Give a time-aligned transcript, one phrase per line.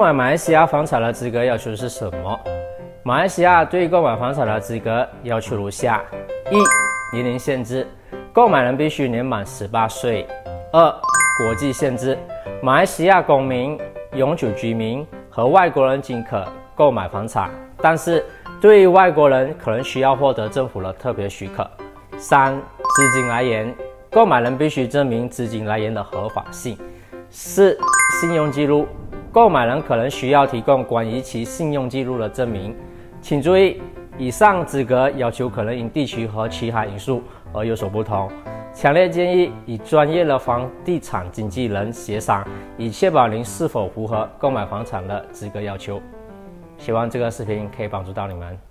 [0.00, 2.40] 购买马来西亚房产的资格要求是什么？
[3.02, 6.02] 马来西亚对购买房产的资格要求如下：
[6.50, 7.86] 一、年龄限制，
[8.32, 10.24] 购买人必须年满十八岁；
[10.72, 10.90] 二、
[11.36, 12.16] 国际限制，
[12.62, 13.78] 马来西亚公民、
[14.14, 18.24] 永久居民和外国人均可购买房产，但是
[18.58, 21.62] 对于外国人可能需要获得政府的特别许可；
[22.16, 22.56] 三、
[22.96, 23.70] 资金来源，
[24.10, 26.74] 购买人必须证明资金来源的合法性；
[27.28, 27.78] 四、
[28.18, 28.88] 信用记录。
[29.32, 32.74] 购买人可能需要提供关于其信用记录的证明，
[33.20, 33.80] 请注意，
[34.18, 38.28] 以上资格要求可能因地区和其他因素而有所不同。
[38.74, 42.44] 强烈建议与专业的房地产经纪人协商，
[42.76, 46.00] 以确保您是否符合购买房产的资格要求。
[46.76, 48.69] 希望这个视频可以帮助到你们。